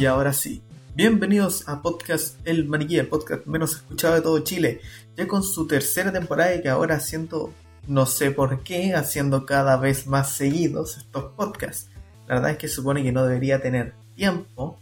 [0.00, 0.62] Y ahora sí,
[0.94, 4.80] bienvenidos a Podcast El Maniquí, el podcast menos escuchado de todo Chile,
[5.14, 7.52] ya con su tercera temporada y que ahora haciendo,
[7.86, 11.90] no sé por qué, haciendo cada vez más seguidos estos podcasts.
[12.26, 14.78] La verdad es que supone que no debería tener tiempo,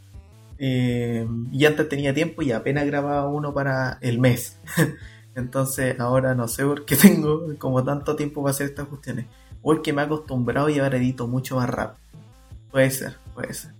[0.56, 4.60] eh, y antes tenía tiempo y apenas grababa uno para el mes.
[5.34, 9.26] Entonces ahora no sé por qué tengo como tanto tiempo para hacer estas cuestiones.
[9.62, 11.98] O es que me he acostumbrado y ahora edito mucho más rápido.
[12.70, 13.77] Puede ser, puede ser.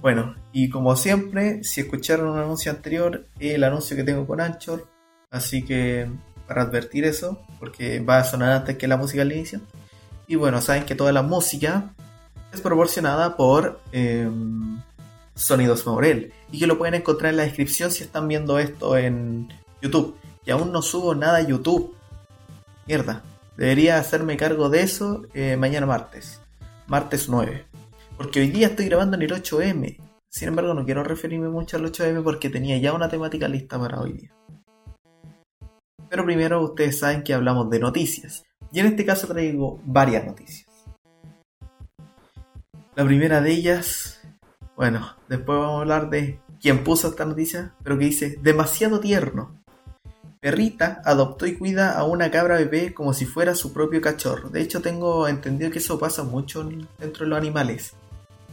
[0.00, 4.86] Bueno, y como siempre, si escucharon un anuncio anterior, el anuncio que tengo con Anchor,
[5.30, 6.08] así que
[6.46, 9.60] para advertir eso, porque va a sonar antes que la música al inicio.
[10.26, 11.90] Y bueno, saben que toda la música
[12.52, 14.28] es proporcionada por eh,
[15.34, 19.48] Sonidos Maurel y que lo pueden encontrar en la descripción si están viendo esto en
[19.82, 20.16] YouTube.
[20.44, 21.94] Y aún no subo nada a YouTube.
[22.86, 23.22] Mierda,
[23.56, 26.40] debería hacerme cargo de eso eh, mañana martes,
[26.86, 27.67] martes 9.
[28.18, 29.96] Porque hoy día estoy grabando en el 8M.
[30.28, 34.00] Sin embargo, no quiero referirme mucho al 8M porque tenía ya una temática lista para
[34.00, 34.34] hoy día.
[36.10, 38.44] Pero primero ustedes saben que hablamos de noticias.
[38.72, 40.66] Y en este caso traigo varias noticias.
[42.96, 44.20] La primera de ellas,
[44.74, 49.62] bueno, después vamos a hablar de quién puso esta noticia, pero que dice demasiado tierno.
[50.40, 54.48] Perrita adoptó y cuida a una cabra bebé como si fuera su propio cachorro.
[54.48, 57.94] De hecho, tengo entendido que eso pasa mucho dentro de los animales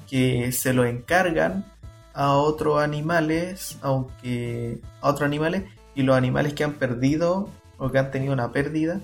[0.08, 1.66] que se lo encargan
[2.14, 5.64] a otros animales, aunque a otros animales,
[5.96, 9.00] y los animales que han perdido o que han tenido una pérdida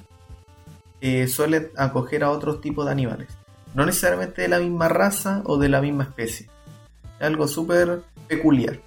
[1.02, 3.30] eh, suelen acoger a otros tipos de animales.
[3.74, 6.50] No necesariamente de la misma raza o de la misma especie.
[7.20, 8.80] Es algo súper peculiar.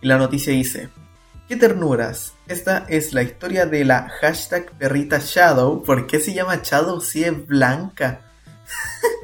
[0.00, 0.90] Y la noticia dice,
[1.48, 2.34] ¡Qué ternuras!
[2.48, 5.84] Esta es la historia de la hashtag perrita Shadow.
[5.84, 8.20] ¿Por qué se llama Shadow si es blanca?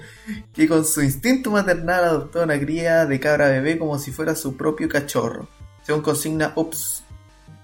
[0.53, 4.57] que con su instinto maternal adoptó una cría de cabra bebé como si fuera su
[4.57, 5.49] propio cachorro.
[5.83, 7.05] Según consigna Ups,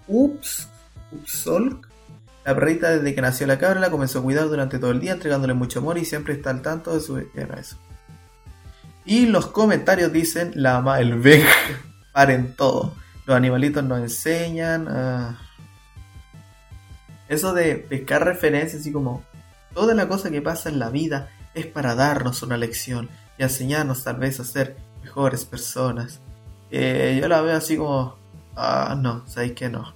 [0.09, 0.69] Ups,
[1.13, 1.89] Upsolk,
[2.45, 5.13] la perrita desde que nació la cabra la comenzó a cuidar durante todo el día,
[5.13, 7.77] entregándole mucho amor y siempre está al tanto de su eso.
[9.05, 11.47] Y los comentarios dicen, la ama el veg,
[12.13, 12.95] paren todo.
[13.27, 14.89] Los animalitos nos enseñan.
[14.89, 15.39] a...
[17.29, 19.23] Eso de pescar referencias, así como
[19.75, 24.05] toda la cosa que pasa en la vida es para darnos una lección y enseñarnos
[24.05, 26.21] tal vez a ser mejores personas.
[26.71, 28.17] Eh, yo la veo así como,
[28.57, 29.95] ah, no, sabéis que no.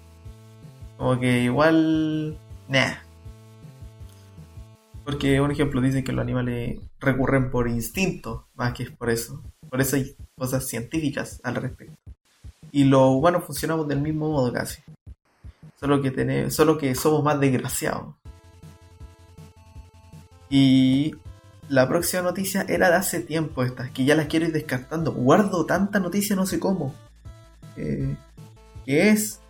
[0.97, 2.95] Como que igual, nah.
[5.05, 9.43] Porque un ejemplo dice que los animales recurren por instinto, más que por eso.
[9.69, 11.97] Por eso hay cosas científicas al respecto.
[12.71, 14.81] Y los humanos funcionamos del mismo modo casi.
[15.79, 18.15] Solo que, tenemos, solo que somos más desgraciados.
[20.49, 21.17] Y
[21.69, 25.13] la próxima noticia era de hace tiempo esta, que ya las quiero ir descartando.
[25.13, 26.95] Guardo tanta noticia no sé cómo.
[27.77, 28.17] Eh,
[28.85, 29.41] que es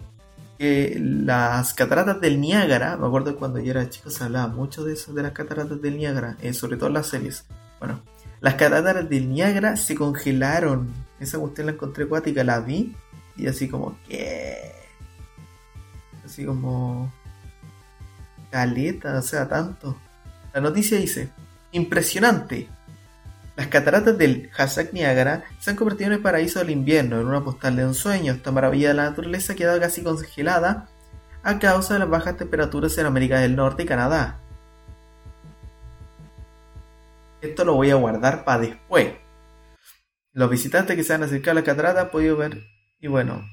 [0.59, 4.93] que las cataratas del Niágara, me acuerdo cuando yo era chico se hablaba mucho de
[4.93, 7.45] eso, de las cataratas del Niágara, eh, sobre todo en las series.
[7.81, 8.01] Bueno,
[8.41, 10.93] las cataratas del Niágara se congelaron.
[11.19, 12.95] Esa cuestión la encontré acuática, la vi
[13.37, 14.73] y así como, ¿qué?
[16.25, 17.13] Así como...
[18.51, 19.97] Caleta, o sea, tanto.
[20.53, 21.31] La noticia dice,
[21.73, 22.69] Impresionante.
[23.57, 27.43] Las cataratas del Hashtag Niágara se han convertido en el paraíso del invierno, en una
[27.43, 28.33] postal de un sueño.
[28.33, 30.89] Esta maravilla de la naturaleza ha quedado casi congelada
[31.43, 34.39] a causa de las bajas temperaturas en América del Norte y Canadá.
[37.41, 39.15] Esto lo voy a guardar para después.
[40.33, 42.63] Los visitantes que se han acercado a la catarata han podido ver.
[43.01, 43.45] Y bueno,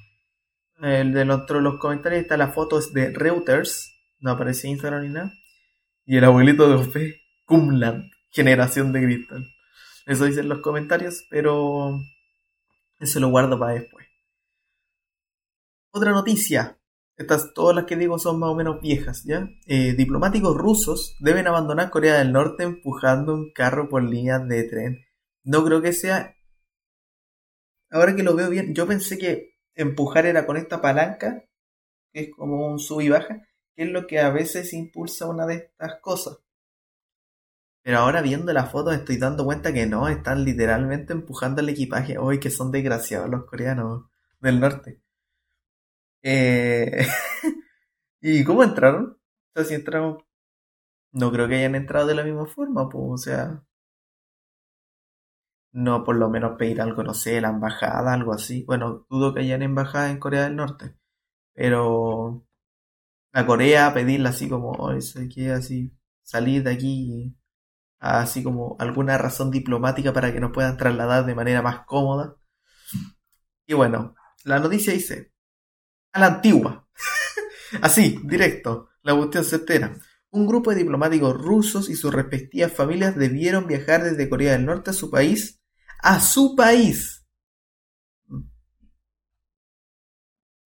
[0.81, 3.93] el de otro los comentarios está la foto de Reuters.
[4.19, 5.33] No aparece Instagram ni nada.
[6.05, 9.43] Y el abuelito de Ofe Cumland, generación de cristal.
[10.05, 11.99] Eso dicen los comentarios, pero
[12.99, 14.05] eso lo guardo para después.
[15.89, 16.77] Otra noticia.
[17.17, 19.49] Estas, todas las que digo son más o menos viejas, ¿ya?
[19.65, 25.05] Eh, diplomáticos rusos deben abandonar Corea del Norte empujando un carro por líneas de tren.
[25.43, 26.35] No creo que sea...
[27.89, 31.43] Ahora que lo veo bien, yo pensé que empujar era con esta palanca,
[32.13, 33.41] que es como un sub y baja,
[33.75, 36.37] que es lo que a veces impulsa una de estas cosas.
[37.83, 42.17] Pero ahora viendo la foto estoy dando cuenta que no, están literalmente empujando el equipaje.
[42.17, 44.05] Hoy que son desgraciados los coreanos
[44.39, 45.01] del norte.
[46.21, 47.05] Eh...
[48.21, 49.17] ¿Y cómo entraron?
[49.55, 50.23] O si entraron...
[51.11, 53.63] No creo que hayan entrado de la misma forma, pues, o sea...
[55.71, 58.63] No, por lo menos pedir algo, no sé, la embajada, algo así.
[58.65, 60.95] Bueno, dudo que hayan embajada en Corea del Norte.
[61.53, 62.45] Pero...
[63.33, 65.93] A Corea pedirla así como, oye, que así,
[66.23, 67.35] salir de aquí
[67.99, 72.35] así como alguna razón diplomática para que nos puedan trasladar de manera más cómoda.
[73.67, 75.33] Y bueno, la noticia dice,
[76.11, 76.87] a la antigua,
[77.81, 79.95] así, directo, la cuestión certera.
[80.31, 84.91] Un grupo de diplomáticos rusos y sus respectivas familias debieron viajar desde Corea del Norte
[84.91, 85.59] a su país,
[86.01, 87.25] a su país.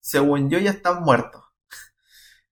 [0.00, 1.42] Según yo ya están muertos.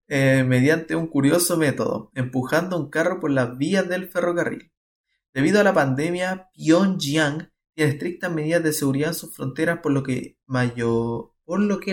[0.09, 4.72] Eh, mediante un curioso método, empujando un carro por las vías del ferrocarril.
[5.33, 10.03] Debido a la pandemia, Pyongyang tiene estrictas medidas de seguridad en sus fronteras, por lo
[10.03, 10.37] que,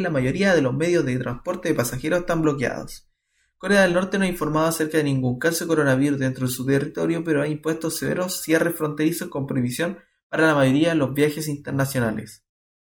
[0.00, 3.08] la mayoría de los medios de transporte de pasajeros están bloqueados.
[3.56, 6.64] Corea del Norte no ha informado acerca de ningún caso de coronavirus dentro de su
[6.66, 9.98] territorio, pero ha impuesto severos cierres fronterizos con prohibición
[10.28, 12.44] para la mayoría de los viajes internacionales.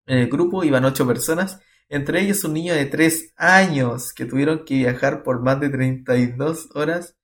[0.06, 4.64] En el grupo iban ocho personas entre ellos un niño de tres años que tuvieron
[4.64, 7.16] que viajar por más de 32 horas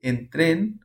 [0.00, 0.80] en tren,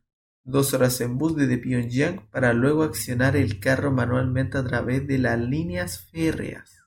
[0.47, 5.19] dos horas en bus desde Pyongyang para luego accionar el carro manualmente a través de
[5.19, 6.83] las líneas férreas.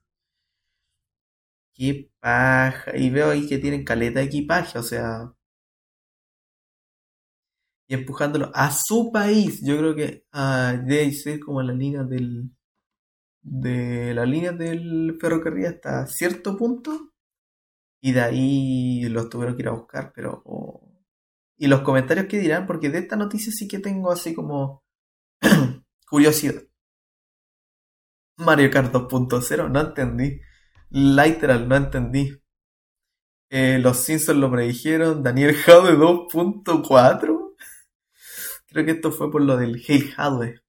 [1.74, 2.96] Qué paja.
[2.96, 5.34] Y veo ahí que tienen caleta de equipaje, o sea.
[7.88, 9.60] Y empujándolo a su país.
[9.62, 12.50] Yo creo que ah, debe ser como la línea del
[13.42, 17.12] de la línea del ferrocarril hasta cierto punto
[18.02, 20.42] y de ahí los tuvieron que ir a buscar, pero...
[21.60, 24.82] Y los comentarios que dirán, porque de esta noticia sí que tengo así como
[26.08, 26.62] curiosidad.
[28.38, 30.40] Mario Kart 2.0, no entendí.
[30.88, 32.40] Literal, no entendí.
[33.50, 35.22] Eh, los Simpsons lo predijeron.
[35.22, 37.54] Daniel Jade 2.4.
[38.66, 40.62] Creo que esto fue por lo del Hail Jade.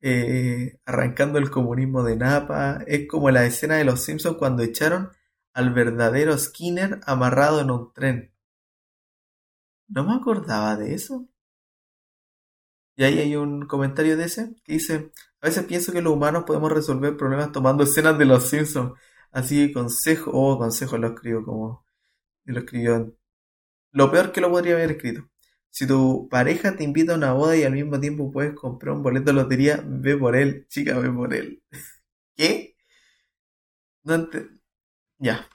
[0.00, 2.82] Eh, arrancando el comunismo de Napa.
[2.88, 5.12] Es como la escena de los Simpsons cuando echaron
[5.52, 8.33] al verdadero Skinner amarrado en un tren.
[9.88, 11.26] No me acordaba de eso.
[12.96, 15.10] Y ahí hay un comentario de ese que dice,
[15.40, 18.92] a veces pienso que los humanos podemos resolver problemas tomando escenas de los Simpsons.
[19.32, 21.86] Así que consejo, oh, consejo lo escribo como
[22.44, 23.16] lo escribió.
[23.92, 25.28] Lo peor que lo podría haber escrito.
[25.70, 29.02] Si tu pareja te invita a una boda y al mismo tiempo puedes comprar un
[29.02, 31.62] boleto de lotería, ve por él, chica, ve por él.
[32.36, 32.76] ¿Qué?
[34.04, 34.28] No
[35.18, 35.48] Ya.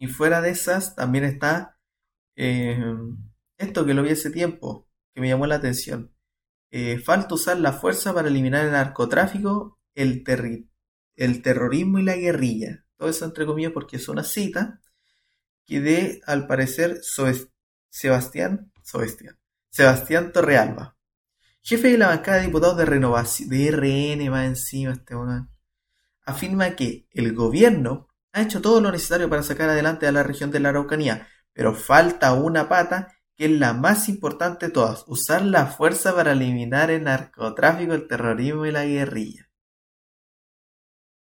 [0.00, 1.78] Y fuera de esas, también está
[2.34, 2.82] eh,
[3.56, 6.12] esto que lo vi hace tiempo, que me llamó la atención.
[6.72, 10.24] Eh, falta usar la fuerza para eliminar el narcotráfico, el,
[11.14, 14.78] el terrorismo y la guerrilla todo eso entre comillas porque es una cita
[15.64, 17.00] que de, al parecer,
[17.88, 19.38] Sebastián, Sebastián,
[19.70, 20.98] Sebastián Torrealba,
[21.62, 25.50] jefe de la bancada de diputados de renovación, de RN va encima este momento,
[26.26, 30.50] afirma que el gobierno ha hecho todo lo necesario para sacar adelante a la región
[30.50, 35.42] de la Araucanía, pero falta una pata que es la más importante de todas, usar
[35.42, 39.48] la fuerza para eliminar el narcotráfico, el terrorismo y la guerrilla.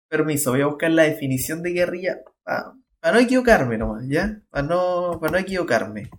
[0.08, 4.42] Permiso, voy a buscar la definición de guerrilla para no equivocarme nomás, ¿ya?
[4.50, 6.10] Para no, para no equivocarme.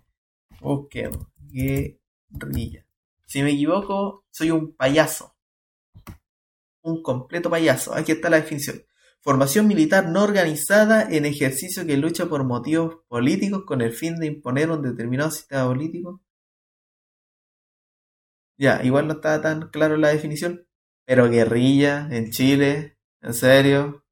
[0.61, 1.27] Busquemos.
[1.49, 2.85] Guerrilla.
[3.25, 5.35] Si me equivoco, soy un payaso.
[6.83, 7.93] Un completo payaso.
[7.93, 8.83] Aquí está la definición.
[9.27, 14.27] Formación militar no organizada en ejercicio que lucha por motivos políticos con el fin de
[14.27, 16.21] imponer un determinado sistema político.
[18.57, 20.65] Ya, igual no estaba tan claro la definición,
[21.05, 24.05] pero guerrilla en Chile ¿En serio?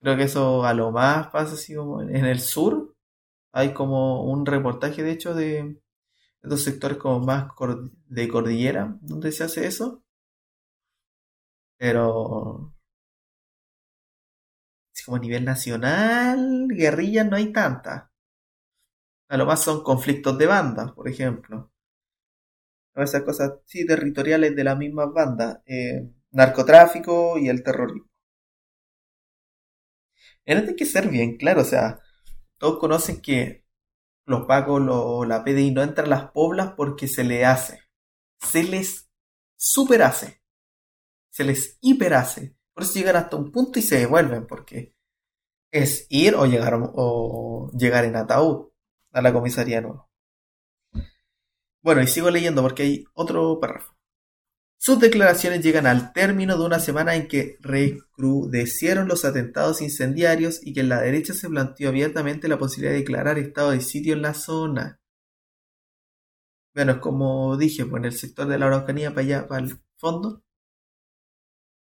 [0.00, 2.96] Creo que eso a lo más pasa así como en el sur.
[3.52, 5.80] Hay como un reportaje, de hecho, de
[6.42, 7.52] estos sectores como más
[8.08, 10.02] de cordillera, donde se hace eso.
[11.78, 12.75] Pero...
[15.04, 18.10] como a nivel nacional, guerrillas no hay tanta.
[19.28, 21.70] A lo más son conflictos de bandas, por ejemplo.
[22.96, 25.58] Esas cosas, sí, territoriales de las mismas bandas.
[25.66, 28.08] Eh, narcotráfico y el terrorismo.
[30.44, 32.00] En este hay que ser bien claro, o sea,
[32.58, 33.64] todos conocen que
[34.26, 37.80] los pagos, lo, la PDI no entran a las poblas porque se le hace.
[38.40, 39.08] Se les
[39.56, 40.42] super hace.
[41.30, 42.55] Se les hiper hace.
[42.76, 44.94] Por eso llegan hasta un punto y se devuelven, porque
[45.72, 48.68] es ir o llegar, o llegar en ataúd
[49.12, 50.06] a la comisaría nueva.
[51.82, 53.96] Bueno, y sigo leyendo porque hay otro párrafo.
[54.76, 60.74] Sus declaraciones llegan al término de una semana en que recrudecieron los atentados incendiarios y
[60.74, 64.20] que en la derecha se planteó abiertamente la posibilidad de declarar estado de sitio en
[64.20, 65.00] la zona.
[66.74, 70.44] Bueno, como dije, pues en el sector de la Araucanía para allá, para el fondo,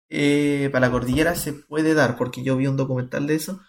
[0.09, 3.61] eh, para la cordillera se puede dar, porque yo vi un documental de eso.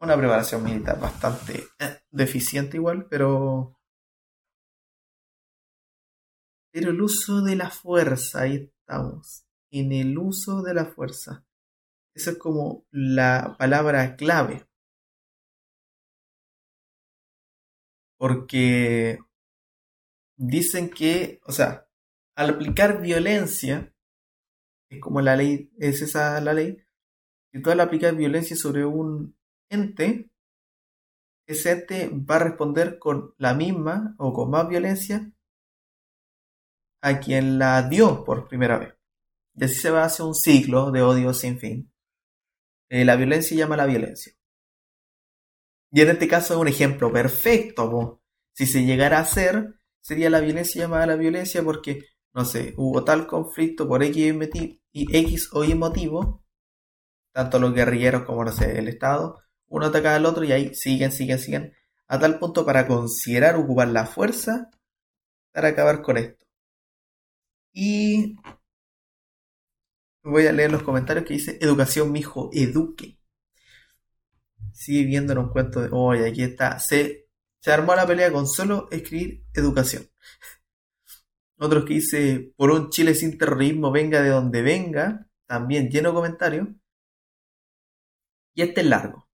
[0.00, 3.78] una preparación militar bastante eh, deficiente igual, pero...
[6.72, 11.46] Pero el uso de la fuerza, ahí estamos, en el uso de la fuerza.
[12.14, 14.66] Esa es como la palabra clave.
[18.18, 19.18] Porque
[20.36, 21.88] dicen que, o sea,
[22.36, 23.93] al aplicar violencia,
[25.00, 26.76] como la ley, es esa la ley,
[27.52, 29.36] que tú al aplicar violencia sobre un
[29.68, 30.30] ente,
[31.46, 35.30] ese ente va a responder con la misma o con más violencia
[37.02, 38.94] a quien la dio por primera vez.
[39.54, 41.92] Y así se va hacia un ciclo de odio sin fin.
[42.88, 44.32] Eh, la violencia llama a la violencia.
[45.92, 48.22] Y en este caso es un ejemplo perfecto.
[48.52, 52.74] Si se llegara a hacer, sería la violencia llamada a la violencia porque, no sé,
[52.76, 54.34] hubo tal conflicto por X,
[54.92, 56.44] y X o Y motivo,
[57.32, 61.12] tanto los guerrilleros como, no sé, el Estado, uno ataca al otro y ahí siguen,
[61.12, 61.74] siguen, siguen,
[62.08, 64.70] a tal punto para considerar ocupar la fuerza
[65.52, 66.44] para acabar con esto.
[67.72, 68.36] Y
[70.22, 73.18] voy a leer los comentarios que dice educación, mijo, eduque.
[74.72, 77.28] Sigue viendo en un cuento de, oye, aquí está, se,
[77.60, 80.08] se armó la pelea con solo escribir educación.
[81.58, 86.14] Otros que dice, por un Chile sin terrorismo, venga de donde venga, también lleno de
[86.14, 86.68] comentarios.
[88.54, 89.28] Y este es largo.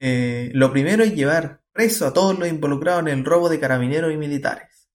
[0.00, 4.12] Eh, lo primero es llevar preso a todos los involucrados en el robo de carabineros
[4.12, 4.88] y militares.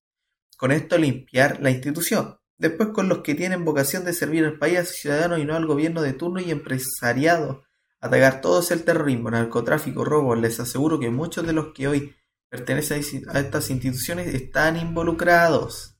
[0.56, 2.38] Con esto limpiar la institución.
[2.58, 5.54] Después con los que tienen vocación de servir al país, a sus ciudadanos y no
[5.54, 7.64] al gobierno de turno y empresariado.
[8.00, 10.34] Atacar todo el terrorismo, narcotráfico, robo.
[10.34, 12.16] Les aseguro que muchos de los que hoy
[12.50, 15.96] pertenecen a estas instituciones están involucrados.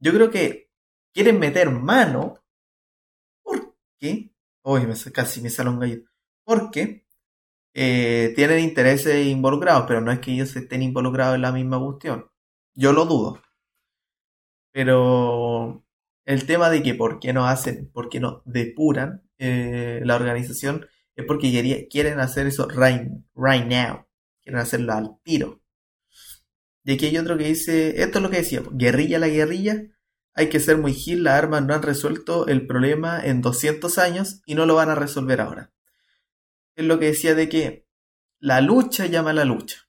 [0.00, 0.70] Yo creo que
[1.12, 2.34] quieren meter mano
[3.42, 4.30] porque,
[4.62, 4.82] hoy
[5.12, 6.02] casi me sale un gallo,
[6.44, 7.06] porque
[7.74, 12.30] eh, tienen intereses involucrados, pero no es que ellos estén involucrados en la misma cuestión.
[12.74, 13.42] Yo lo dudo.
[14.72, 15.84] Pero
[16.26, 20.86] el tema de que por qué no hacen, por qué no depuran eh, la organización,
[21.16, 24.06] es porque quieren hacer eso right, right now.
[24.42, 25.62] Quieren hacerlo al tiro.
[26.84, 29.82] Y aquí hay otro que dice, esto es lo que decía, guerrilla la guerrilla,
[30.34, 34.42] hay que ser muy gil, las armas no han resuelto el problema en 200 años
[34.46, 35.72] y no lo van a resolver ahora.
[36.76, 37.88] Es lo que decía de que
[38.38, 39.88] la lucha llama a la lucha.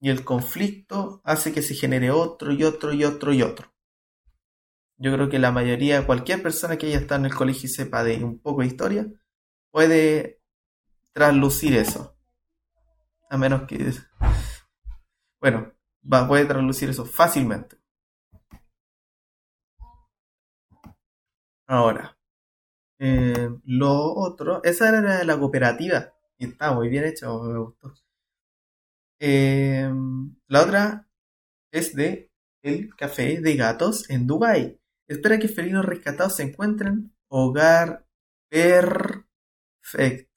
[0.00, 3.72] Y el conflicto hace que se genere otro y otro y otro y otro.
[4.98, 8.02] Yo creo que la mayoría, cualquier persona que haya estado en el colegio y sepa
[8.04, 9.06] de un poco de historia,
[9.70, 10.40] puede
[11.14, 12.16] traslucir eso.
[13.30, 13.92] A menos que...
[15.40, 15.72] Bueno,
[16.12, 17.76] va, puede traslucir eso fácilmente.
[21.68, 22.16] Ahora,
[22.98, 27.94] eh, lo otro, esa era la cooperativa y está muy bien hecho, me gustó.
[29.20, 29.88] Eh,
[30.48, 31.06] la otra
[31.72, 32.30] es de
[32.62, 34.77] el café de gatos en Dubai.
[35.08, 38.06] Espera que felinos rescatados se encuentren hogar
[38.48, 40.28] perfecto.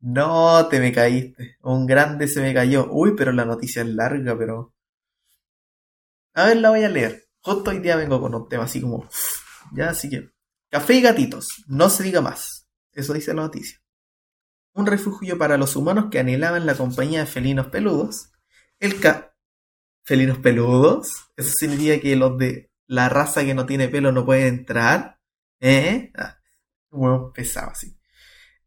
[0.00, 1.56] No, te me caíste.
[1.62, 2.88] Un grande se me cayó.
[2.90, 4.74] Uy, pero la noticia es larga, pero...
[6.34, 7.28] A ver, la voy a leer.
[7.40, 9.08] Justo hoy día vengo con un tema así como...
[9.72, 10.30] Ya, así que...
[10.70, 11.64] Café y gatitos.
[11.66, 12.68] No se diga más.
[12.92, 13.82] Eso dice la noticia.
[14.72, 18.30] Un refugio para los humanos que anhelaban la compañía de felinos peludos.
[18.78, 19.34] El ca...
[20.04, 21.32] ¿Felinos peludos?
[21.36, 25.20] Eso significa que los de la raza que no tiene pelo no puede entrar.
[25.60, 26.10] ¿Eh?
[26.16, 26.38] Ah,
[26.90, 27.96] bueno, pesado así.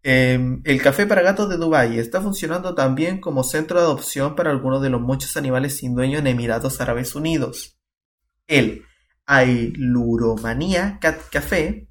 [0.03, 4.49] Em, el café para gatos de Dubái está funcionando también como centro de adopción para
[4.49, 7.77] algunos de los muchos animales sin dueño en Emiratos Árabes Unidos.
[8.47, 8.83] El
[9.25, 11.87] Ailuromanía Cat Café,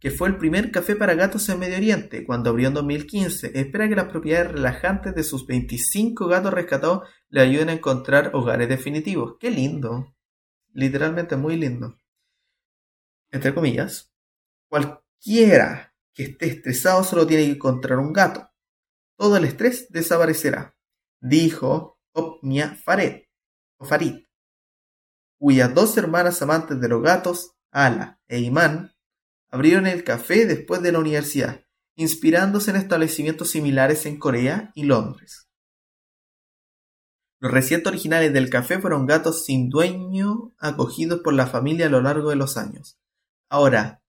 [0.00, 3.88] que fue el primer café para gatos en Medio Oriente cuando abrió en 2015, espera
[3.88, 9.36] que las propiedades relajantes de sus 25 gatos rescatados le ayuden a encontrar hogares definitivos.
[9.40, 10.14] ¡Qué lindo!
[10.74, 11.98] Literalmente muy lindo.
[13.30, 14.12] Entre comillas,
[14.68, 18.50] cualquiera que esté estresado solo tiene que encontrar un gato.
[19.16, 20.76] Todo el estrés desaparecerá,
[21.20, 23.22] dijo Opnia Farid,
[23.78, 24.24] o Farid,
[25.38, 28.92] cuyas dos hermanas amantes de los gatos, Ala e Iman,
[29.50, 31.64] abrieron el café después de la universidad,
[31.96, 35.43] inspirándose en establecimientos similares en Corea y Londres.
[37.44, 42.00] Los recientes originales del café fueron gatos sin dueño acogidos por la familia a lo
[42.00, 42.98] largo de los años.
[43.50, 44.00] Ahora,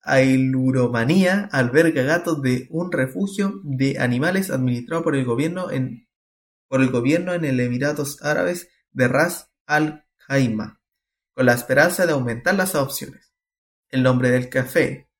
[0.00, 6.06] Ailuromanía alberga gatos de un refugio de animales administrado por el gobierno en,
[6.68, 10.80] por el gobierno en el Emiratos Árabes de Ras Al Khaimah.
[11.34, 13.34] con la esperanza de aumentar las adopciones.
[13.88, 15.10] El nombre del café,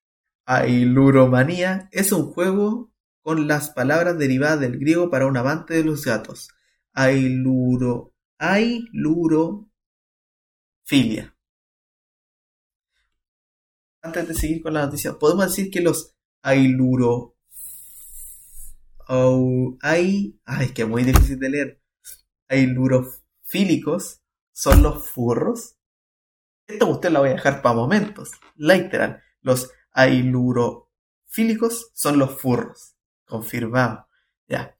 [0.45, 2.92] Ailuromanía, es un juego
[3.23, 6.51] con las palabras derivadas del griego para un amante de los gatos.
[6.93, 9.67] Ailuro, ailurofilia.
[14.03, 17.33] Antes de seguir con la noticia, podemos decir que los ailuro
[19.83, 20.39] ay,
[20.75, 21.83] que es muy difícil de leer.
[22.49, 24.21] Ailurofílicos
[24.53, 25.77] son los furros.
[26.67, 28.31] Esto usted la voy a dejar para momentos.
[28.57, 29.23] Literal.
[29.41, 32.97] Los ailurofílicos son los furros.
[33.33, 34.09] Confirmado.
[34.47, 34.79] Ya.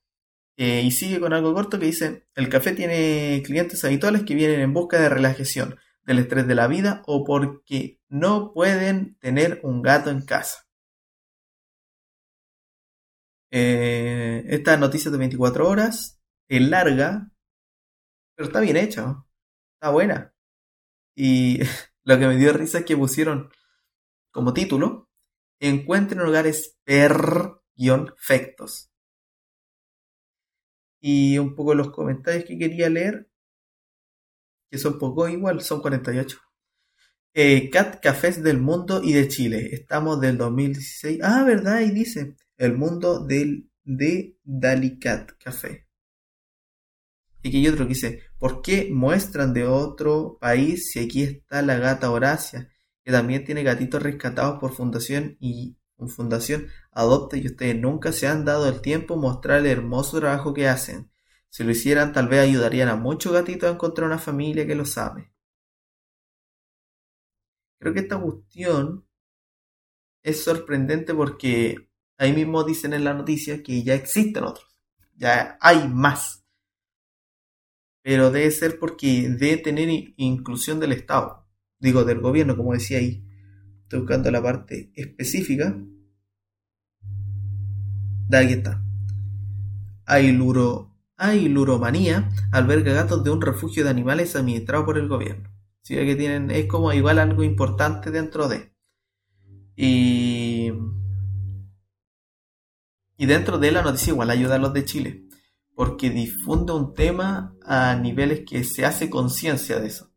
[0.59, 4.61] Eh, y sigue con algo corto que dice, el café tiene clientes habituales que vienen
[4.61, 9.81] en busca de relajación, del estrés de la vida o porque no pueden tener un
[9.81, 10.69] gato en casa.
[13.51, 17.31] Eh, esta noticia de 24 horas es larga,
[18.37, 19.25] pero está bien hecha,
[19.77, 20.35] está buena.
[21.17, 21.61] Y
[22.05, 23.51] lo que me dio risa es que pusieron
[24.31, 25.09] como título,
[25.59, 26.77] encuentren hogares
[27.77, 28.91] perfectos.
[31.01, 33.29] Y un poco los comentarios que quería leer,
[34.71, 36.39] que son poco igual, son 48.
[37.35, 39.71] Eh, Cat Cafés del Mundo y de Chile.
[39.73, 41.21] Estamos del 2016.
[41.23, 41.81] Ah, ¿verdad?
[41.81, 45.89] Y dice, el mundo del, de Dalicat Café.
[47.43, 51.63] Y que hay otro que dice, ¿por qué muestran de otro país si aquí está
[51.63, 52.71] la gata Horacia,
[53.05, 55.77] que también tiene gatitos rescatados por fundación y
[56.09, 60.69] fundación adopta y ustedes nunca se han dado el tiempo mostrar el hermoso trabajo que
[60.69, 61.11] hacen?
[61.49, 64.97] Si lo hicieran, tal vez ayudarían a muchos gatitos a encontrar una familia que los
[64.97, 65.33] ame.
[67.79, 69.07] Creo que esta cuestión
[70.23, 74.69] es sorprendente porque ahí mismo dicen en la noticia que ya existen otros,
[75.17, 76.45] ya hay más.
[78.03, 81.47] Pero debe ser porque debe tener inclusión del Estado,
[81.79, 83.25] digo del gobierno, como decía ahí.
[83.83, 85.77] Estoy buscando la parte específica.
[88.33, 88.83] De aquí está.
[90.07, 95.51] Ailuro, Ailuromanía alberga gatos de un refugio de animales administrado por el gobierno.
[95.83, 95.97] ¿Sí?
[95.97, 98.73] que tienen, es como igual algo importante dentro de.
[99.77, 100.73] Y
[103.19, 105.29] y dentro de la noticia igual ayuda a los de Chile,
[105.75, 110.11] porque difunde un tema a niveles que se hace conciencia de eso.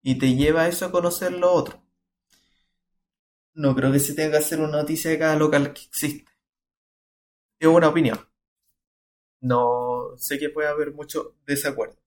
[0.00, 1.84] Y te lleva a eso a conocer lo otro.
[3.52, 6.31] No creo que se tenga que hacer una noticia de cada local que existe.
[7.62, 8.18] Es una opinión.
[9.40, 12.02] No sé que puede haber mucho desacuerdo.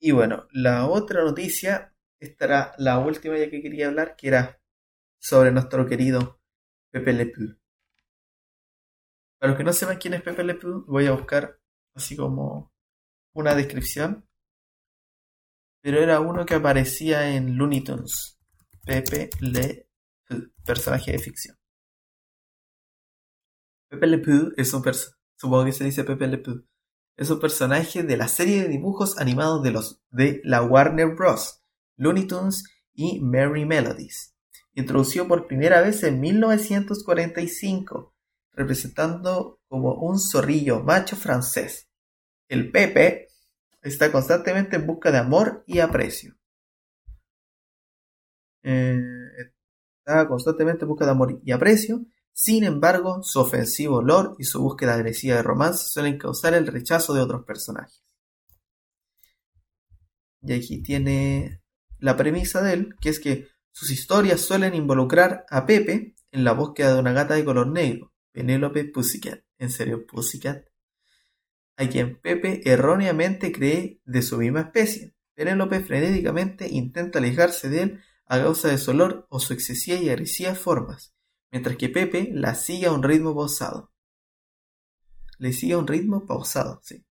[0.00, 4.60] Y bueno, la otra noticia, estará la última ya que quería hablar, que era
[5.20, 6.40] sobre nuestro querido
[6.90, 7.56] Pepe Le Pew.
[9.38, 11.60] Para los que no sepan quién es Pepe Le Pew, voy a buscar
[11.94, 12.72] así como
[13.34, 14.28] una descripción.
[15.80, 18.36] Pero era uno que aparecía en Looney Tunes.
[18.84, 19.88] Pepe Le
[20.26, 21.57] Pew, personaje de ficción.
[23.88, 26.64] Pepe Le Pew es un que se dice Pepe Le Pew,
[27.16, 31.62] es un personaje de la serie de dibujos animados de los de la Warner Bros.
[31.96, 32.62] Looney Tunes
[32.94, 34.36] y Merry Melodies.
[34.74, 38.14] Introducido por primera vez en 1945
[38.58, 41.88] representando como un zorrillo macho francés.
[42.48, 43.28] El Pepe
[43.82, 46.34] está constantemente en busca de amor y aprecio.
[48.64, 48.98] Eh,
[49.98, 52.04] está constantemente en busca de amor y aprecio.
[52.40, 57.12] Sin embargo, su ofensivo olor y su búsqueda agresiva de romance suelen causar el rechazo
[57.12, 58.04] de otros personajes.
[60.42, 61.60] Y aquí tiene
[61.98, 66.52] la premisa de él, que es que sus historias suelen involucrar a Pepe en la
[66.52, 70.64] búsqueda de una gata de color negro, Penélope Pussycat, ¿en serio Pussycat?
[71.76, 75.12] A quien Pepe erróneamente cree de su misma especie.
[75.34, 80.08] Penélope frenéticamente intenta alejarse de él a causa de su olor o su excesiva y
[80.08, 81.17] agresiva formas,
[81.50, 83.92] mientras que Pepe la sigue a un ritmo pausado.
[85.38, 87.04] Le sigue a un ritmo pausado, sí.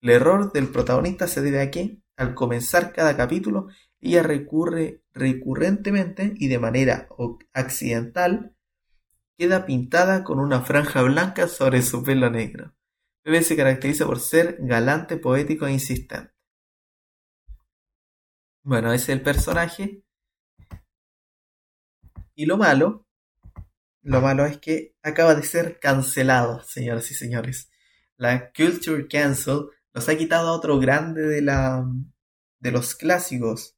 [0.00, 3.68] El error del protagonista se debe a que, al comenzar cada capítulo,
[4.00, 7.08] ella recurre recurrentemente y de manera
[7.52, 8.56] accidental
[9.38, 12.74] queda pintada con una franja blanca sobre su pelo negro.
[13.24, 16.32] Bebe se caracteriza por ser galante, poético e insistente.
[18.64, 20.02] Bueno, ese es el personaje.
[22.34, 23.06] Y lo malo,
[24.02, 27.70] lo malo es que acaba de ser cancelado, señoras y señores.
[28.16, 31.84] La Culture Cancel nos ha quitado a otro grande de la
[32.60, 33.76] de los clásicos.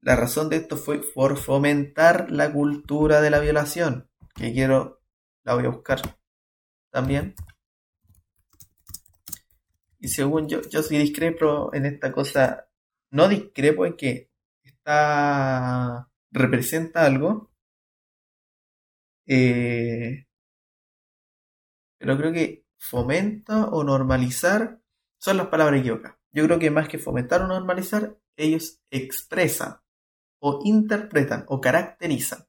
[0.00, 5.02] La razón de esto fue por fomentar la cultura de la violación que quiero,
[5.44, 6.00] la voy a buscar
[6.90, 7.34] también.
[9.98, 12.68] Y según yo, yo soy discrepo en esta cosa
[13.10, 14.30] no discrepo en que
[14.62, 17.47] está representa algo,
[19.28, 20.26] eh,
[21.98, 24.80] pero creo que fomenta o normalizar
[25.20, 26.18] son las palabras equivocadas.
[26.32, 29.80] Yo creo que más que fomentar o normalizar, ellos expresan
[30.40, 32.46] o interpretan o caracterizan.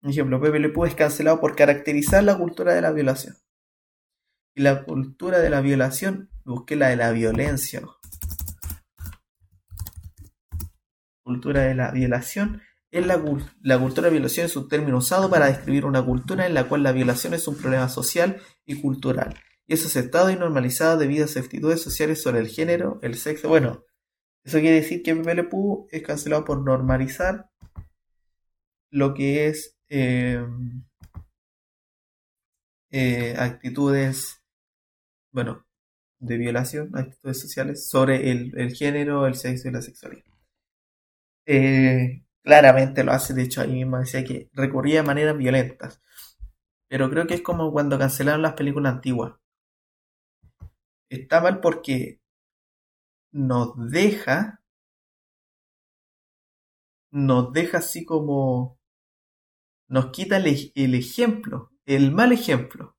[0.00, 3.36] Por ejemplo, Pepe Le Pew es cancelado por caracterizar la cultura de la violación.
[4.54, 7.82] Y la cultura de la violación, busqué la de la violencia.
[11.22, 15.84] Cultura de la violación es la, cultura de violación es un término usado para describir
[15.84, 19.34] una cultura en la cual la violación es un problema social y cultural
[19.66, 23.48] y es aceptado y normalizado debido a sus actitudes sociales sobre el género, el sexo.
[23.48, 23.84] Bueno,
[24.42, 27.48] eso quiere decir que Pew es cancelado por normalizar
[28.90, 30.44] lo que es eh,
[32.90, 34.42] eh, actitudes,
[35.30, 35.64] bueno,
[36.18, 40.24] de violación, actitudes sociales sobre el, género, el sexo y la sexualidad.
[41.46, 46.00] Eh, claramente lo hace, de hecho ahí mismo decía que recurría de maneras violentas.
[46.88, 49.40] Pero creo que es como cuando cancelaron las películas antiguas
[51.10, 52.20] está mal porque
[53.32, 54.62] nos deja,
[57.10, 58.78] nos deja así como,
[59.88, 62.96] nos quita el, ejemplo, el mal ejemplo,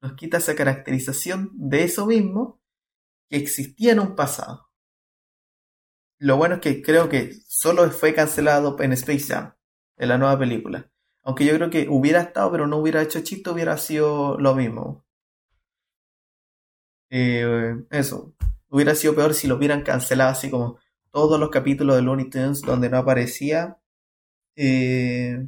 [0.00, 2.60] nos quita esa caracterización de eso mismo
[3.28, 4.68] que existía en un pasado.
[6.22, 9.54] Lo bueno es que creo que solo fue cancelado en Space Jam,
[9.96, 10.88] en la nueva película.
[11.24, 15.04] Aunque yo creo que hubiera estado, pero no hubiera hecho chiste, hubiera sido lo mismo.
[17.10, 18.34] Eh, eso,
[18.68, 20.78] hubiera sido peor si lo hubieran cancelado así como
[21.10, 23.78] todos los capítulos de Looney Tunes donde no aparecía.
[24.54, 25.44] Eh,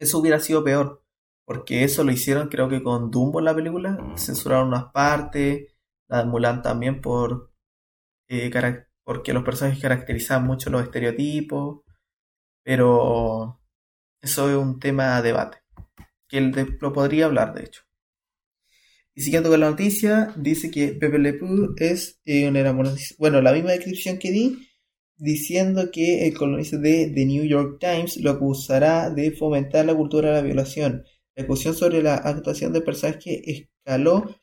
[0.00, 1.04] eso hubiera sido peor.
[1.44, 3.96] Porque eso lo hicieron creo que con Dumbo en la película.
[4.16, 5.72] Censuraron unas partes.
[6.08, 7.52] La de Mulan también por
[8.28, 8.50] eh,
[9.08, 11.80] porque los personajes caracterizaban mucho los estereotipos.
[12.62, 13.58] Pero
[14.20, 15.56] eso es un tema a debate.
[16.28, 16.42] Que
[16.78, 17.80] lo podría hablar, de hecho.
[19.14, 22.70] Y siguiendo con la noticia, dice que Pepe Le Pew es eh, una
[23.18, 24.68] Bueno, la misma descripción que di,
[25.16, 30.28] diciendo que el columnista de The New York Times lo acusará de fomentar la cultura
[30.28, 31.04] de la violación.
[31.34, 33.40] La acusación sobre la actuación de personaje
[33.86, 34.36] escaló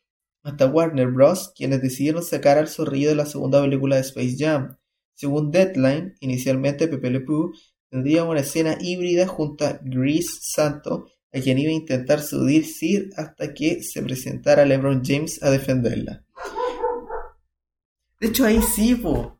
[0.45, 4.77] hasta Warner Bros., quienes decidieron sacar al zorrillo de la segunda película de Space Jam.
[5.15, 7.51] Según Deadline, inicialmente Pepe Le Pew
[7.89, 13.53] tendría una escena híbrida junto a Grease Santo a quien iba a intentar Sir hasta
[13.53, 16.23] que se presentara LeBron James a defenderla.
[18.19, 19.39] De hecho, ahí sí, po.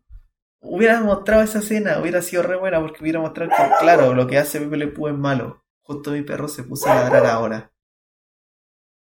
[0.60, 4.40] Hubiera mostrado esa escena, hubiera sido re buena porque hubiera mostrado que, claro, lo que
[4.40, 5.64] hace Pepe Le Pew es malo.
[5.84, 7.72] Justo mi perro se puso a ladrar ahora.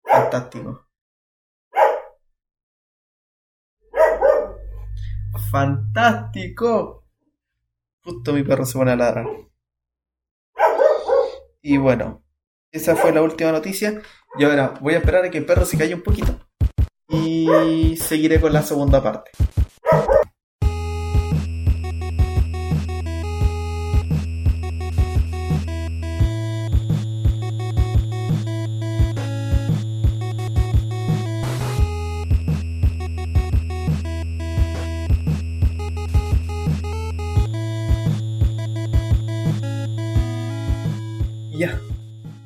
[0.02, 0.89] Fantástico.
[5.50, 7.04] Fantástico.
[8.02, 9.26] Justo mi perro se pone a ladrar.
[11.62, 12.22] Y bueno,
[12.72, 14.00] esa fue la última noticia.
[14.38, 16.38] Y ahora voy a esperar a que el perro se calle un poquito.
[17.08, 19.32] Y seguiré con la segunda parte.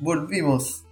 [0.05, 0.85] Volvimos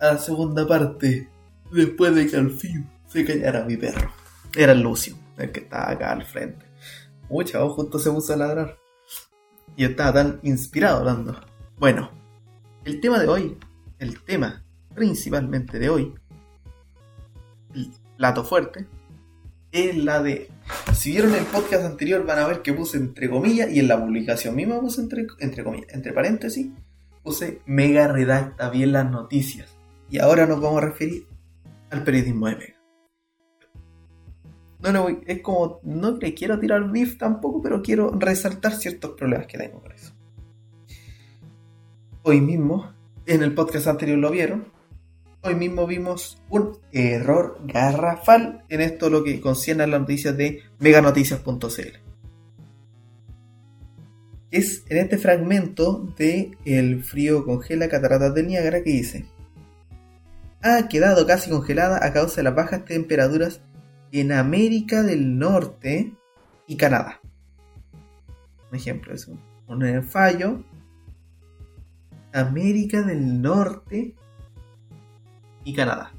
[0.00, 1.28] a la segunda parte.
[1.70, 4.10] Después de que al fin se callara mi perro.
[4.54, 6.66] Era Lucio, el que estaba acá al frente.
[7.30, 8.76] Mucha, justo se puso a ladrar.
[9.74, 11.40] Y estaba tan inspirado hablando.
[11.78, 12.10] Bueno,
[12.84, 13.58] el tema de hoy,
[13.98, 14.62] el tema
[14.94, 16.14] principalmente de hoy,
[17.74, 18.86] el plato fuerte,
[19.70, 20.50] es la de.
[20.92, 23.98] Si vieron el podcast anterior, van a ver que puse entre comillas y en la
[23.98, 26.68] publicación misma puse entre, entre comillas, entre paréntesis,
[27.22, 29.76] puse Mega redacta bien las noticias.
[30.10, 31.26] Y ahora nos vamos a referir
[31.90, 32.82] al periodismo de Mega.
[34.80, 39.46] No, no, es como, no le quiero tirar beef tampoco, pero quiero resaltar ciertos problemas
[39.46, 40.12] que tengo con eso.
[42.24, 42.92] Hoy mismo,
[43.26, 44.66] en el podcast anterior lo vieron,
[45.42, 50.62] hoy mismo vimos un error garrafal en esto lo que concierne a las noticias de
[50.80, 52.11] meganoticias.cl
[54.52, 59.26] es en este fragmento de El frío congela cataratas del Niágara que dice
[60.62, 63.60] ha quedado casi congelada a causa de las bajas temperaturas
[64.12, 66.12] en América del Norte
[66.66, 67.20] y Canadá.
[68.70, 69.40] Un ejemplo es un,
[70.04, 70.62] fallo.
[72.32, 74.14] América del Norte
[75.64, 76.12] y Canadá.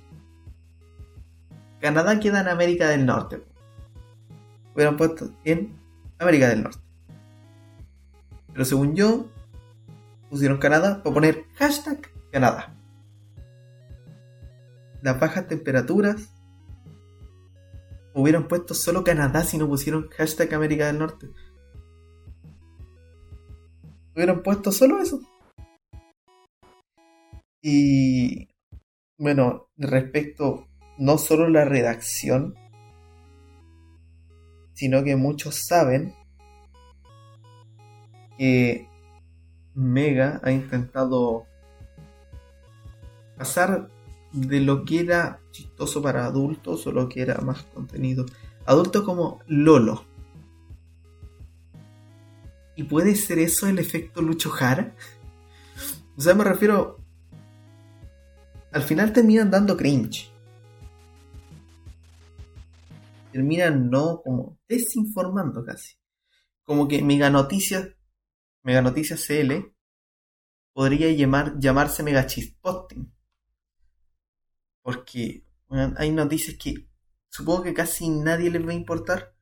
[1.79, 3.41] Canadá queda en América del Norte.
[4.75, 5.75] hubieran puesto en
[6.19, 6.82] América del Norte.
[8.53, 9.29] Pero según yo,
[10.29, 12.75] pusieron Canadá para poner hashtag Canadá.
[15.01, 16.33] Las bajas temperaturas
[18.13, 21.29] hubieran puesto solo Canadá si no pusieron hashtag América del Norte.
[24.15, 25.19] Hubieran puesto solo eso.
[27.61, 28.49] Y
[29.17, 32.55] bueno, respecto no solo la redacción,
[34.73, 36.13] sino que muchos saben
[38.37, 38.87] que
[39.73, 41.45] Mega ha intentado
[43.37, 43.89] pasar
[44.31, 48.25] de lo que era chistoso para adultos o lo que era más contenido
[48.65, 50.05] adulto como Lolo.
[52.75, 54.95] ¿Y puede ser eso el efecto Lucho Jara?
[56.17, 56.99] O sea, me refiero.
[58.71, 60.31] Al final terminan dando cringe.
[63.31, 65.95] Terminan no como desinformando casi.
[66.63, 67.89] Como que Mega Noticias,
[68.63, 69.73] Mega Noticias CL
[70.73, 73.13] podría llamar, llamarse Mega Chisposting.
[74.81, 75.45] Porque
[75.97, 76.87] hay noticias que
[77.29, 79.35] supongo que casi nadie les va a importar.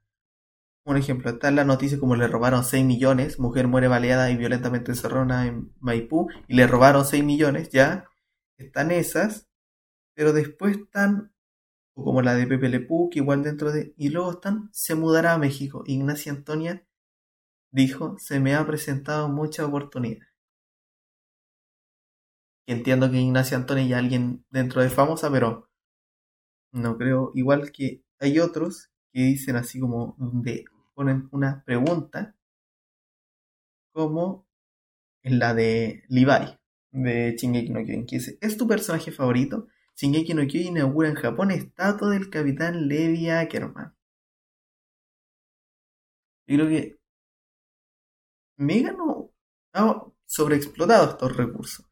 [0.83, 4.91] Por ejemplo, está la noticia como le robaron 6 millones, mujer muere baleada y violentamente
[4.91, 8.05] encerrona en Maipú, y le robaron 6 millones, ya.
[8.57, 9.47] Están esas,
[10.15, 11.33] pero después están,
[11.93, 13.93] como la de Pepe Lepú, que igual dentro de...
[13.97, 15.83] Y luego están, se mudará a México.
[15.85, 16.83] Ignacia Antonia
[17.71, 20.27] dijo, se me ha presentado mucha oportunidad.
[22.67, 25.69] Entiendo que Ignacia Antonia y alguien dentro de famosa, pero
[26.71, 27.31] no creo.
[27.35, 32.35] Igual que hay otros que dicen así como de ponen una pregunta
[33.93, 34.47] como
[35.23, 36.57] en la de Levi
[36.91, 39.67] de Shingeki no Kyojin que dice ¿Es tu personaje favorito?
[39.97, 43.93] Shingeki no Kyojin inaugura en Japón estatua del capitán Levi Ackerman.
[46.47, 47.00] Yo creo que
[48.61, 49.33] Mega no
[50.25, 51.85] sobreexplotado estos recursos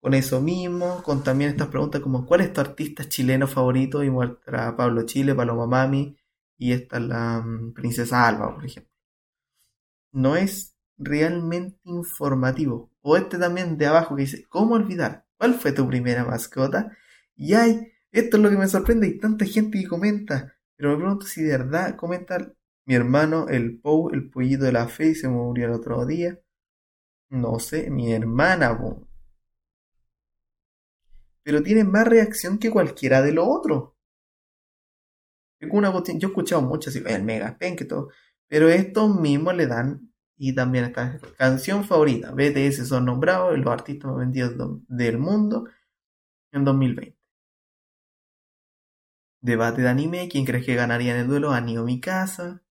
[0.00, 4.02] con eso mismo, con también estas preguntas como ¿cuál es tu artista chileno favorito?
[4.02, 6.16] Y muestra Pablo Chile, Paloma Mami
[6.56, 8.92] y esta es la mm, Princesa Alba, por ejemplo.
[10.12, 12.90] No es realmente informativo.
[13.02, 15.26] O este también de abajo que dice, ¿cómo olvidar?
[15.36, 16.96] ¿Cuál fue tu primera mascota?
[17.36, 20.96] Y hay, esto es lo que me sorprende, hay tanta gente que comenta, pero me
[20.98, 22.52] pregunto si de verdad comenta
[22.88, 26.40] mi hermano, el Pou, el pollito de la fe, se murió el otro día.
[27.28, 28.78] No sé, mi hermana,
[31.42, 33.98] pero tiene más reacción que cualquiera de lo otro.
[35.70, 38.08] Una yo he escuchado mucho así, el Mega Pen, que todo,
[38.46, 44.10] pero estos mismos le dan, y también esta canción favorita, BTS son nombrados los artistas
[44.10, 44.54] más vendidos
[44.88, 45.68] del mundo
[46.52, 47.18] en 2020.
[49.42, 51.50] Debate de anime, ¿quién crees que ganaría en el duelo?
[51.50, 52.62] Anio Mikasa.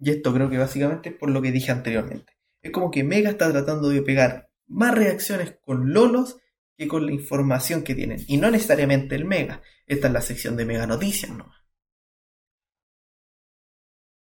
[0.00, 2.32] Y esto creo que básicamente es por lo que dije anteriormente.
[2.62, 6.38] Es como que Mega está tratando de pegar más reacciones con Lolos
[6.76, 8.24] que con la información que tienen.
[8.26, 9.62] Y no necesariamente el Mega.
[9.86, 11.52] Esta es la sección de Mega Noticias ¿no?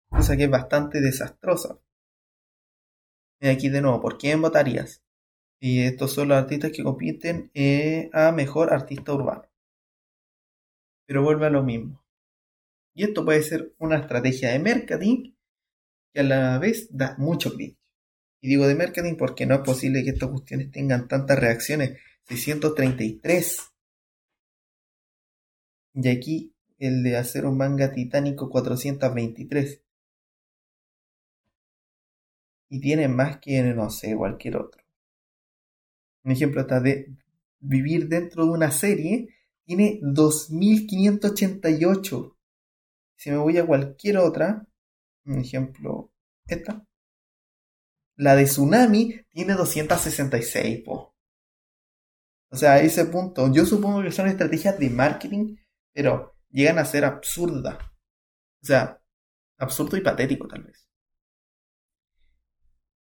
[0.08, 1.78] Cosa que es bastante desastrosa.
[3.40, 5.04] Y aquí de nuevo, ¿por quién votarías?
[5.60, 9.44] Y estos son los artistas que compiten eh, a mejor artista urbano.
[11.06, 12.04] Pero vuelve a lo mismo.
[12.94, 15.37] Y esto puede ser una estrategia de marketing
[16.12, 17.78] que a la vez da mucho cringe.
[18.40, 23.58] Y digo de marketing porque no es posible que estas cuestiones tengan tantas reacciones 633.
[25.94, 29.82] Y aquí el de acero manga titánico 423.
[32.70, 34.84] Y tiene más que, no sé, cualquier otro.
[36.22, 37.10] Un ejemplo está de
[37.60, 39.34] vivir dentro de una serie.
[39.64, 42.36] Tiene 2588.
[43.16, 44.67] Si me voy a cualquier otra,
[45.28, 46.12] un ejemplo,
[46.46, 46.84] esta.
[48.16, 51.14] La de Tsunami tiene 266, po.
[52.50, 55.56] O sea, ese punto, yo supongo que son estrategias de marketing,
[55.92, 57.78] pero llegan a ser absurdas.
[58.62, 59.00] O sea,
[59.58, 60.88] absurdo y patético tal vez.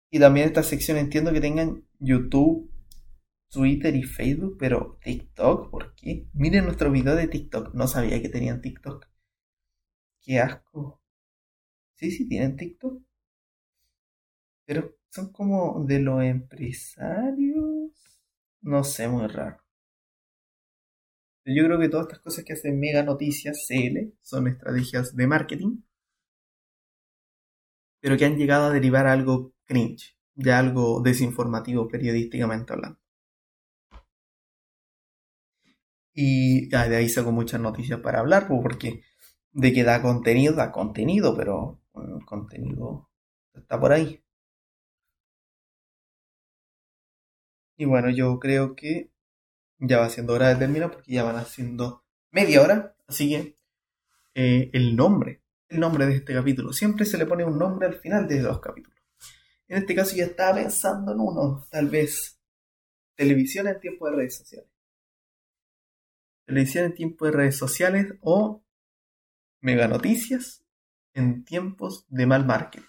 [0.10, 2.72] Y también esta sección entiendo que tengan YouTube,
[3.50, 6.28] Twitter y Facebook, pero TikTok, ¿por qué?
[6.34, 9.06] Miren nuestro video de TikTok, no sabía que tenían TikTok.
[10.22, 10.97] Qué asco.
[11.98, 13.04] Sí, sí, tienen TikTok.
[14.68, 17.92] Pero son como de los empresarios
[18.62, 19.60] no sé, muy raro.
[21.46, 25.78] Yo creo que todas estas cosas que hacen Mega Noticias CL son estrategias de marketing,
[28.02, 32.98] pero que han llegado a derivar algo cringe, de algo desinformativo periodísticamente hablando.
[36.14, 39.04] Y de ahí saco muchas noticias para hablar, porque
[39.54, 43.10] de que da contenido, da contenido, pero el contenido
[43.54, 44.24] está por ahí.
[47.78, 49.12] Y bueno, yo creo que
[49.80, 52.96] ya va siendo hora de terminar porque ya van haciendo media hora.
[53.08, 53.56] Así que
[54.34, 56.74] eh, el nombre, el nombre de este capítulo.
[56.74, 59.00] Siempre se le pone un nombre al final de los capítulos.
[59.68, 62.40] En este caso ya estaba pensando en uno, tal vez
[63.16, 64.70] televisión en tiempo de redes sociales.
[66.46, 68.64] Televisión en tiempo de redes sociales o
[69.62, 70.67] mega noticias
[71.18, 72.86] en tiempos de mal marketing.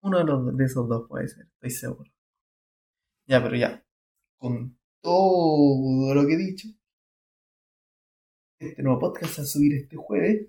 [0.00, 2.10] Uno de, esos dos puede ser, estoy seguro.
[3.26, 3.84] Ya, pero ya,
[4.38, 6.68] con todo lo que he dicho,
[8.58, 10.48] este nuevo podcast a subir este jueves.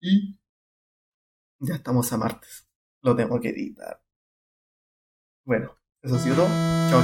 [0.00, 0.40] Y
[1.60, 2.68] ya estamos a martes.
[3.02, 4.02] Lo tengo que editar.
[5.44, 6.48] Bueno, eso ha sido todo.
[6.90, 7.02] Chao,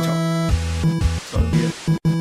[2.02, 2.19] chao.